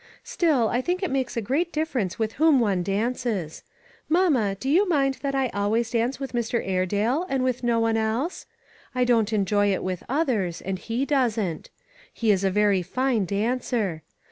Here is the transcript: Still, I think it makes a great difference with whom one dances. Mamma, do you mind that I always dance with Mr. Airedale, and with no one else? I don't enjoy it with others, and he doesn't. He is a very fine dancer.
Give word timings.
Still, 0.23 0.67
I 0.67 0.81
think 0.81 1.03
it 1.03 1.11
makes 1.11 1.37
a 1.37 1.43
great 1.43 1.71
difference 1.71 2.17
with 2.17 2.33
whom 2.41 2.59
one 2.59 2.81
dances. 2.81 3.61
Mamma, 4.09 4.55
do 4.59 4.67
you 4.67 4.89
mind 4.89 5.19
that 5.21 5.35
I 5.35 5.49
always 5.49 5.91
dance 5.91 6.19
with 6.19 6.33
Mr. 6.33 6.59
Airedale, 6.67 7.27
and 7.29 7.43
with 7.43 7.61
no 7.63 7.79
one 7.79 7.97
else? 7.97 8.47
I 8.95 9.03
don't 9.03 9.31
enjoy 9.31 9.71
it 9.71 9.83
with 9.83 10.01
others, 10.09 10.59
and 10.59 10.79
he 10.79 11.05
doesn't. 11.05 11.69
He 12.11 12.31
is 12.31 12.43
a 12.43 12.49
very 12.49 12.81
fine 12.81 13.25
dancer. 13.25 14.01